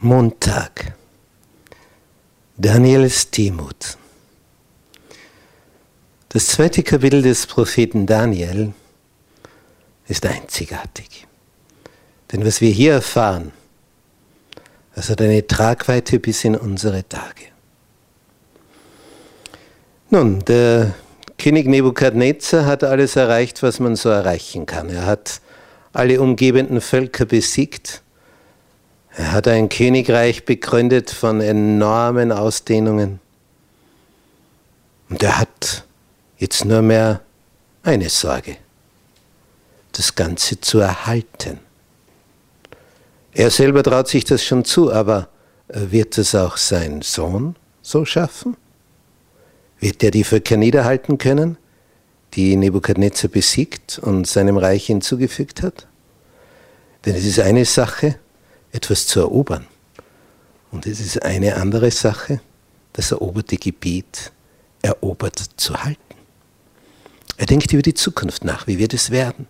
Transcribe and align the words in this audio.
Montag. 0.00 0.94
Daniels 2.56 3.32
Demut. 3.32 3.98
Das 6.28 6.46
zweite 6.46 6.84
Kapitel 6.84 7.20
des 7.20 7.48
Propheten 7.48 8.06
Daniel 8.06 8.74
ist 10.06 10.24
einzigartig. 10.24 11.26
Denn 12.30 12.46
was 12.46 12.60
wir 12.60 12.70
hier 12.70 12.92
erfahren, 12.92 13.50
das 14.94 15.10
hat 15.10 15.20
eine 15.20 15.44
Tragweite 15.44 16.20
bis 16.20 16.44
in 16.44 16.54
unsere 16.54 17.08
Tage. 17.08 17.46
Nun, 20.10 20.44
der 20.44 20.94
König 21.38 21.66
Nebukadnezar 21.66 22.66
hat 22.66 22.84
alles 22.84 23.16
erreicht, 23.16 23.64
was 23.64 23.80
man 23.80 23.96
so 23.96 24.10
erreichen 24.10 24.64
kann. 24.64 24.90
Er 24.90 25.06
hat 25.06 25.40
alle 25.92 26.20
umgebenden 26.20 26.80
Völker 26.80 27.24
besiegt 27.24 28.02
er 29.18 29.32
hat 29.32 29.48
ein 29.48 29.68
Königreich 29.68 30.44
begründet 30.44 31.10
von 31.10 31.40
enormen 31.40 32.30
Ausdehnungen. 32.30 33.18
Und 35.10 35.20
er 35.24 35.40
hat 35.40 35.84
jetzt 36.36 36.64
nur 36.64 36.82
mehr 36.82 37.20
eine 37.82 38.10
Sorge, 38.10 38.58
das 39.90 40.14
Ganze 40.14 40.60
zu 40.60 40.78
erhalten. 40.78 41.58
Er 43.32 43.50
selber 43.50 43.82
traut 43.82 44.06
sich 44.06 44.24
das 44.24 44.44
schon 44.44 44.64
zu, 44.64 44.92
aber 44.92 45.28
wird 45.66 46.16
es 46.16 46.36
auch 46.36 46.56
sein 46.56 47.02
Sohn 47.02 47.56
so 47.82 48.04
schaffen? 48.04 48.56
Wird 49.80 50.04
er 50.04 50.12
die 50.12 50.22
Völker 50.22 50.56
niederhalten 50.56 51.18
können, 51.18 51.56
die 52.34 52.54
Nebukadnezar 52.54 53.30
besiegt 53.30 53.98
und 53.98 54.28
seinem 54.28 54.58
Reich 54.58 54.86
hinzugefügt 54.86 55.62
hat? 55.62 55.88
Denn 57.04 57.16
es 57.16 57.24
ist 57.24 57.40
eine 57.40 57.64
Sache, 57.64 58.16
etwas 58.72 59.06
zu 59.06 59.20
erobern. 59.20 59.66
Und 60.70 60.86
es 60.86 61.00
ist 61.00 61.22
eine 61.22 61.56
andere 61.56 61.90
Sache, 61.90 62.40
das 62.92 63.10
eroberte 63.10 63.56
Gebiet 63.56 64.32
erobert 64.82 65.38
zu 65.56 65.82
halten. 65.82 66.02
Er 67.36 67.46
denkt 67.46 67.72
über 67.72 67.82
die 67.82 67.94
Zukunft 67.94 68.44
nach. 68.44 68.66
Wie 68.66 68.78
wird 68.78 68.94
es 68.94 69.10
werden? 69.10 69.46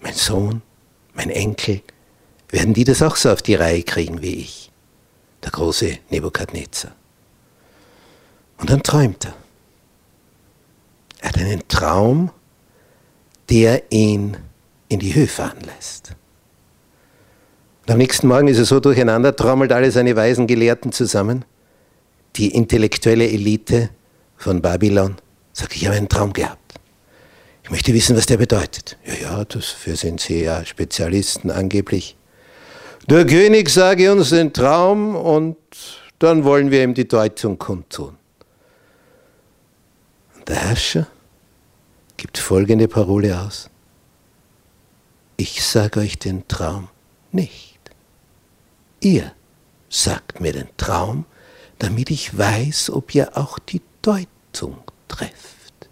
Mein 0.00 0.14
Sohn, 0.14 0.62
mein 1.14 1.30
Enkel, 1.30 1.82
werden 2.48 2.74
die 2.74 2.84
das 2.84 3.02
auch 3.02 3.16
so 3.16 3.30
auf 3.30 3.42
die 3.42 3.54
Reihe 3.54 3.82
kriegen 3.82 4.22
wie 4.22 4.36
ich? 4.36 4.70
Der 5.42 5.50
große 5.50 5.98
Nebukadnezar. 6.10 6.92
Und 8.58 8.70
dann 8.70 8.82
träumt 8.82 9.26
er. 9.26 9.34
Er 11.20 11.28
hat 11.28 11.38
einen 11.38 11.66
Traum, 11.68 12.30
der 13.48 13.90
ihn 13.92 14.36
in 14.88 15.00
die 15.00 15.14
Höhe 15.14 15.28
fahren 15.28 15.60
lässt. 15.60 16.14
Am 17.88 17.98
nächsten 17.98 18.28
Morgen 18.28 18.46
ist 18.46 18.58
er 18.58 18.64
so 18.64 18.78
durcheinander, 18.78 19.34
trommelt 19.34 19.72
alle 19.72 19.90
seine 19.90 20.14
weisen 20.14 20.46
Gelehrten 20.46 20.92
zusammen. 20.92 21.44
Die 22.36 22.54
intellektuelle 22.54 23.28
Elite 23.28 23.90
von 24.36 24.62
Babylon 24.62 25.16
sagt, 25.52 25.74
ich 25.74 25.86
habe 25.86 25.96
einen 25.96 26.08
Traum 26.08 26.32
gehabt. 26.32 26.74
Ich 27.64 27.70
möchte 27.70 27.92
wissen, 27.92 28.16
was 28.16 28.26
der 28.26 28.36
bedeutet. 28.36 28.96
Ja, 29.04 29.14
ja, 29.14 29.44
dafür 29.44 29.96
sind 29.96 30.20
sie 30.20 30.44
ja 30.44 30.64
Spezialisten 30.64 31.50
angeblich. 31.50 32.16
Der 33.08 33.26
König 33.26 33.68
sage 33.68 34.12
uns 34.12 34.30
den 34.30 34.52
Traum 34.52 35.16
und 35.16 35.56
dann 36.20 36.44
wollen 36.44 36.70
wir 36.70 36.84
ihm 36.84 36.94
die 36.94 37.08
Deutung 37.08 37.58
kundtun. 37.58 38.16
Und 40.36 40.48
der 40.48 40.56
Herrscher 40.56 41.08
gibt 42.16 42.38
folgende 42.38 42.86
Parole 42.86 43.40
aus. 43.40 43.68
Ich 45.36 45.64
sage 45.64 46.00
euch 46.00 46.18
den 46.18 46.46
Traum 46.46 46.88
nicht. 47.32 47.71
Ihr 49.02 49.32
sagt 49.88 50.40
mir 50.40 50.52
den 50.52 50.68
Traum, 50.76 51.24
damit 51.80 52.10
ich 52.10 52.38
weiß, 52.38 52.90
ob 52.90 53.14
ihr 53.14 53.36
auch 53.36 53.58
die 53.58 53.82
Deutung 54.00 54.78
trefft. 55.08 55.88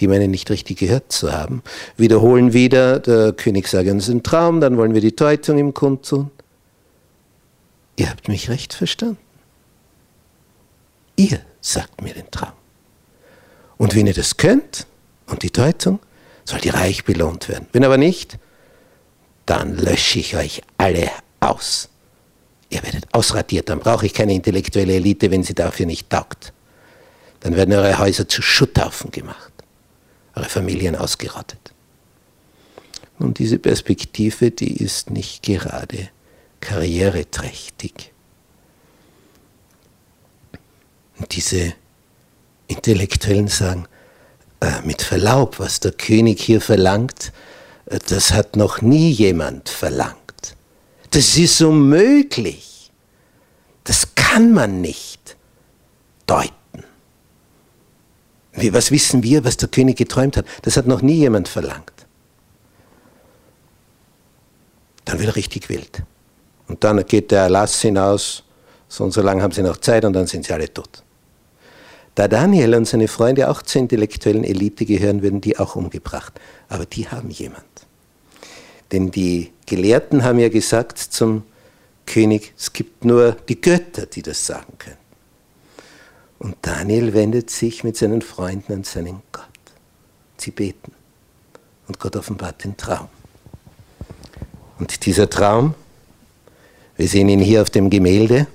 Die 0.00 0.08
meinen 0.08 0.32
nicht 0.32 0.50
richtig 0.50 0.78
gehört 0.78 1.12
zu 1.12 1.32
haben, 1.32 1.62
wiederholen 1.96 2.52
wieder, 2.52 2.98
der 2.98 3.32
König 3.32 3.68
sagt 3.68 3.88
uns 3.88 4.06
den 4.06 4.24
Traum, 4.24 4.60
dann 4.60 4.76
wollen 4.76 4.94
wir 4.94 5.00
die 5.00 5.14
Deutung 5.14 5.58
im 5.58 5.72
Kundtun. 5.72 6.32
Ihr 7.96 8.10
habt 8.10 8.26
mich 8.26 8.50
recht 8.50 8.74
verstanden. 8.74 9.18
Ihr 11.14 11.40
sagt 11.60 12.02
mir 12.02 12.14
den 12.14 12.30
Traum. 12.32 12.54
Und 13.76 13.94
wenn 13.94 14.08
ihr 14.08 14.14
das 14.14 14.36
könnt 14.38 14.88
und 15.26 15.44
die 15.44 15.52
Deutung, 15.52 16.00
soll 16.44 16.60
die 16.60 16.70
reich 16.70 17.04
belohnt 17.04 17.48
werden. 17.48 17.68
Wenn 17.72 17.84
aber 17.84 17.98
nicht, 17.98 18.38
dann 19.46 19.76
lösche 19.76 20.18
ich 20.18 20.34
euch 20.34 20.62
alle 20.76 21.10
aus. 21.50 21.88
Ihr 22.68 22.82
werdet 22.82 23.06
ausradiert, 23.12 23.68
dann 23.68 23.80
brauche 23.80 24.06
ich 24.06 24.14
keine 24.14 24.32
intellektuelle 24.32 24.94
Elite, 24.94 25.30
wenn 25.30 25.42
sie 25.42 25.54
dafür 25.54 25.86
nicht 25.86 26.08
taugt. 26.08 26.52
Dann 27.40 27.56
werden 27.56 27.74
eure 27.74 27.98
Häuser 27.98 28.28
zu 28.28 28.42
Schutthaufen 28.42 29.10
gemacht, 29.10 29.52
eure 30.34 30.48
Familien 30.48 30.94
ausgerottet. 30.94 31.72
Nun, 33.18 33.34
diese 33.34 33.58
Perspektive, 33.58 34.50
die 34.50 34.82
ist 34.82 35.10
nicht 35.10 35.42
gerade 35.42 36.08
karriereträchtig. 36.60 38.12
Und 41.18 41.34
diese 41.34 41.74
Intellektuellen 42.66 43.48
sagen, 43.48 43.86
äh, 44.60 44.80
mit 44.84 45.02
Verlaub, 45.02 45.58
was 45.58 45.80
der 45.80 45.92
König 45.92 46.40
hier 46.40 46.60
verlangt, 46.60 47.32
äh, 47.86 47.98
das 48.08 48.32
hat 48.32 48.56
noch 48.56 48.80
nie 48.80 49.10
jemand 49.10 49.68
verlangt. 49.68 50.19
Das 51.10 51.36
ist 51.36 51.60
unmöglich. 51.60 52.90
Das 53.84 54.14
kann 54.14 54.52
man 54.52 54.80
nicht 54.80 55.36
deuten. 56.26 56.54
Was 58.52 58.90
wissen 58.90 59.22
wir, 59.22 59.44
was 59.44 59.56
der 59.56 59.68
König 59.68 59.96
geträumt 59.96 60.36
hat? 60.36 60.44
Das 60.62 60.76
hat 60.76 60.86
noch 60.86 61.02
nie 61.02 61.16
jemand 61.16 61.48
verlangt. 61.48 61.92
Dann 65.04 65.18
wird 65.18 65.30
er 65.30 65.36
richtig 65.36 65.68
wild. 65.68 66.02
Und 66.68 66.84
dann 66.84 67.04
geht 67.04 67.32
der 67.32 67.42
Erlass 67.42 67.80
hinaus, 67.80 68.44
so 68.86 69.02
und 69.04 69.12
so 69.12 69.22
lange 69.22 69.42
haben 69.42 69.52
sie 69.52 69.62
noch 69.62 69.78
Zeit 69.78 70.04
und 70.04 70.12
dann 70.12 70.26
sind 70.26 70.44
sie 70.44 70.52
alle 70.52 70.72
tot. 70.72 71.02
Da 72.14 72.28
Daniel 72.28 72.74
und 72.74 72.86
seine 72.86 73.08
Freunde 73.08 73.48
auch 73.48 73.62
zur 73.62 73.80
intellektuellen 73.80 74.44
Elite 74.44 74.84
gehören, 74.84 75.22
werden 75.22 75.40
die 75.40 75.58
auch 75.58 75.74
umgebracht. 75.74 76.38
Aber 76.68 76.86
die 76.86 77.08
haben 77.08 77.30
jemand. 77.30 77.64
Denn 78.92 79.10
die 79.10 79.52
Gelehrten 79.66 80.24
haben 80.24 80.38
ja 80.38 80.48
gesagt 80.48 80.98
zum 80.98 81.44
König, 82.06 82.52
es 82.58 82.72
gibt 82.72 83.04
nur 83.04 83.32
die 83.48 83.60
Götter, 83.60 84.06
die 84.06 84.22
das 84.22 84.44
sagen 84.44 84.72
können. 84.78 84.96
Und 86.38 86.56
Daniel 86.62 87.12
wendet 87.12 87.50
sich 87.50 87.84
mit 87.84 87.96
seinen 87.96 88.22
Freunden 88.22 88.72
an 88.72 88.84
seinen 88.84 89.22
Gott. 89.30 89.44
Sie 90.38 90.50
beten. 90.50 90.92
Und 91.86 92.00
Gott 92.00 92.16
offenbart 92.16 92.64
den 92.64 92.76
Traum. 92.76 93.08
Und 94.78 95.04
dieser 95.04 95.28
Traum, 95.28 95.74
wir 96.96 97.06
sehen 97.06 97.28
ihn 97.28 97.40
hier 97.40 97.62
auf 97.62 97.70
dem 97.70 97.90
Gemälde 97.90 98.46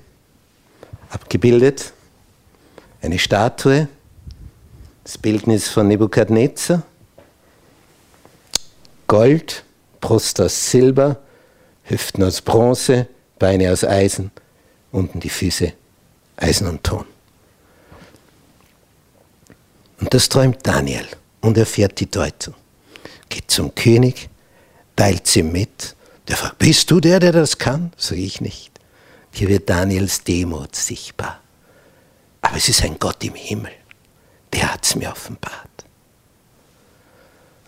abgebildet, 1.09 1.93
eine 3.01 3.19
Statue, 3.19 3.87
das 5.03 5.17
Bildnis 5.19 5.69
von 5.69 5.87
Nebukadnezar, 5.87 6.81
Gold, 9.07 9.63
Brust 9.99 10.39
aus 10.41 10.71
Silber, 10.71 11.17
Hüften 11.83 12.23
aus 12.23 12.41
Bronze, 12.41 13.07
Beine 13.39 13.71
aus 13.71 13.83
Eisen, 13.83 14.31
unten 14.91 15.19
die 15.19 15.29
Füße 15.29 15.73
Eisen 16.37 16.67
und 16.67 16.83
Ton. 16.83 17.05
Und 19.99 20.13
das 20.13 20.29
träumt 20.29 20.59
Daniel 20.63 21.07
und 21.41 21.57
erfährt 21.57 21.99
die 21.99 22.09
Deutung. 22.09 22.53
Geht 23.29 23.49
zum 23.49 23.73
König, 23.73 24.29
teilt 24.95 25.27
sie 25.27 25.43
mit. 25.43 25.95
Der 26.27 26.37
fragt, 26.37 26.57
bist 26.57 26.91
du 26.91 26.99
der, 26.99 27.19
der 27.19 27.31
das 27.31 27.57
kann? 27.57 27.93
Sag 27.97 28.17
ich 28.17 28.41
nicht. 28.41 28.71
Hier 29.31 29.49
wird 29.49 29.69
Daniels 29.69 30.23
Demut 30.23 30.75
sichtbar. 30.75 31.41
Aber 32.41 32.57
es 32.57 32.69
ist 32.69 32.83
ein 32.83 32.99
Gott 32.99 33.23
im 33.23 33.35
Himmel. 33.35 33.71
Der 34.53 34.73
hat 34.73 34.85
es 34.85 34.95
mir 34.95 35.09
offenbart. 35.09 35.84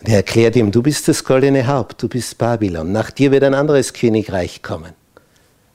Und 0.00 0.08
er 0.08 0.16
erklärt 0.16 0.56
ihm, 0.56 0.70
du 0.70 0.82
bist 0.82 1.08
das 1.08 1.24
goldene 1.24 1.66
Haupt, 1.66 2.02
du 2.02 2.08
bist 2.08 2.38
Babylon. 2.38 2.92
Nach 2.92 3.10
dir 3.10 3.30
wird 3.32 3.42
ein 3.44 3.54
anderes 3.54 3.92
Königreich 3.92 4.62
kommen, 4.62 4.92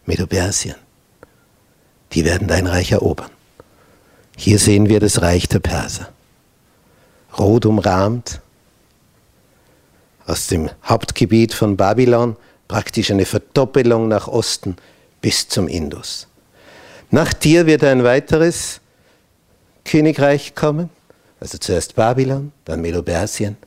Medo-Persien. 0.05 0.75
Die 2.13 2.23
werden 2.25 2.47
dein 2.47 2.67
Reich 2.67 2.91
erobern. 2.91 3.31
Hier 4.37 4.59
sehen 4.59 4.87
wir 4.87 4.99
das 4.99 5.21
Reich 5.21 5.47
der 5.47 5.59
Perser. 5.59 6.09
Rot 7.37 7.65
umrahmt, 7.65 8.39
aus 10.25 10.47
dem 10.47 10.69
Hauptgebiet 10.85 11.53
von 11.53 11.75
Babylon 11.75 12.37
praktisch 12.67 13.11
eine 13.11 13.25
Verdoppelung 13.25 14.07
nach 14.07 14.27
Osten 14.27 14.77
bis 15.21 15.47
zum 15.49 15.67
Indus. 15.67 16.27
Nach 17.11 17.33
dir 17.33 17.65
wird 17.65 17.83
ein 17.83 18.03
weiteres 18.03 18.79
Königreich 19.85 20.55
kommen, 20.55 20.89
also 21.39 21.57
zuerst 21.57 21.95
Babylon, 21.95 22.51
dann 22.65 22.81
Medo-Persien, 22.81 23.57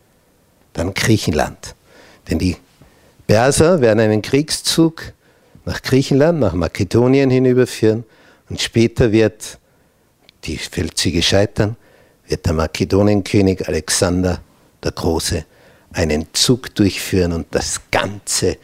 dann 0.77 0.95
Griechenland. 0.95 1.75
Denn 2.29 2.39
die 2.39 2.57
Perser 3.27 3.81
werden 3.81 4.01
einen 4.01 4.23
Kriegszug 4.23 5.13
nach 5.65 5.83
Griechenland, 5.83 6.39
nach 6.39 6.53
Makedonien 6.53 7.31
hinüberführen 7.31 8.05
und 8.49 8.61
später 8.61 9.11
wird 9.11 9.59
die 10.45 10.57
Feldzüge 10.57 11.23
scheitern, 11.23 11.77
wird 12.29 12.47
der 12.47 12.53
Makedonienkönig 12.53 13.67
Alexander 13.67 14.41
der 14.83 14.93
Große 14.93 15.45
einen 15.93 16.27
Zug 16.33 16.75
durchführen 16.75 17.33
und 17.33 17.47
das 17.51 17.81
ganze 17.91 18.59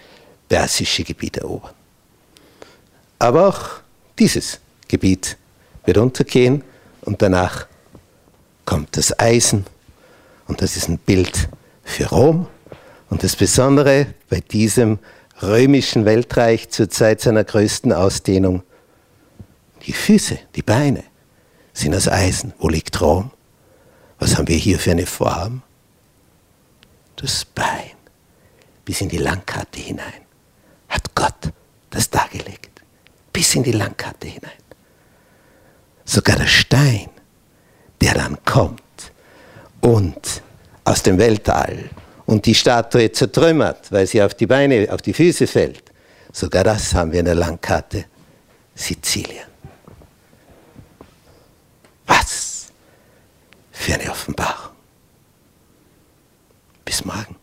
persische 0.48 1.02
Gebiet 1.02 1.38
erobern. 1.38 1.72
Aber 3.18 3.48
auch 3.48 3.60
dieses 4.18 4.60
Gebiet 4.86 5.36
wird 5.84 5.96
untergehen 5.96 6.62
und 7.00 7.22
danach 7.22 7.66
kommt 8.64 8.96
das 8.96 9.18
Eisen 9.18 9.66
und 10.46 10.60
das 10.60 10.76
ist 10.76 10.88
ein 10.88 10.98
Bild 10.98 11.48
für 11.82 12.08
Rom. 12.08 12.46
Und 13.10 13.22
das 13.22 13.36
Besondere 13.36 14.06
bei 14.30 14.40
diesem 14.40 14.98
römischen 15.42 16.04
Weltreich 16.04 16.70
zur 16.70 16.88
Zeit 16.88 17.20
seiner 17.20 17.44
größten 17.44 17.92
Ausdehnung, 17.92 18.62
die 19.86 19.92
Füße, 19.92 20.38
die 20.54 20.62
Beine 20.62 21.04
sind 21.72 21.94
aus 21.94 22.08
Eisen. 22.08 22.54
Wo 22.58 22.68
liegt 22.68 23.00
Rom? 23.00 23.30
Was 24.18 24.36
haben 24.36 24.48
wir 24.48 24.56
hier 24.56 24.78
für 24.78 24.92
eine 24.92 25.06
Form? 25.06 25.62
Das 27.16 27.44
Bein 27.44 27.92
bis 28.84 29.00
in 29.00 29.08
die 29.08 29.18
Landkarte 29.18 29.80
hinein 29.80 30.22
hat 30.88 31.14
Gott 31.14 31.52
das 31.90 32.10
dargelegt. 32.10 32.82
Bis 33.32 33.54
in 33.54 33.62
die 33.62 33.72
Landkarte 33.72 34.26
hinein. 34.26 34.50
Sogar 36.04 36.36
der 36.36 36.46
Stein, 36.46 37.08
der 38.00 38.14
dann 38.14 38.38
kommt 38.44 38.82
und 39.80 40.42
aus 40.92 41.02
dem 41.02 41.18
Weltall 41.18 41.88
und 42.26 42.44
die 42.44 42.54
Statue 42.54 43.10
zertrümmert, 43.10 43.90
weil 43.90 44.06
sie 44.06 44.22
auf 44.22 44.34
die 44.34 44.46
Beine, 44.46 44.88
auf 44.90 45.00
die 45.00 45.14
Füße 45.14 45.46
fällt. 45.46 45.84
Sogar 46.32 46.64
das 46.64 46.94
haben 46.94 47.12
wir 47.12 47.20
in 47.20 47.24
der 47.24 47.34
Landkarte 47.34 48.04
Sizilien. 48.74 49.46
Was 52.06 52.66
für 53.70 53.94
eine 53.94 54.10
Offenbarung. 54.10 54.72
Bis 56.84 57.02
morgen. 57.06 57.41